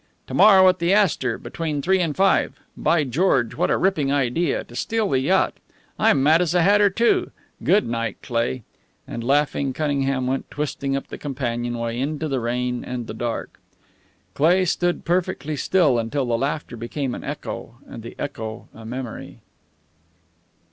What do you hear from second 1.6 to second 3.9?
three and five. By George, what a